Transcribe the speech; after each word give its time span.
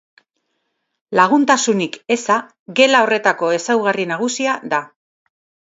Laguntasunik 1.19 1.99
eza 2.17 2.39
gela 2.81 3.05
horretako 3.07 3.53
ezaugarri 3.61 4.11
nagusia 4.15 4.59
da. 4.75 4.83